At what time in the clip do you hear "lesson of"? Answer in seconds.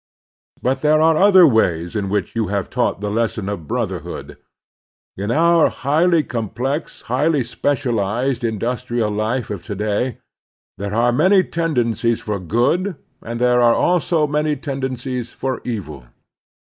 3.11-3.67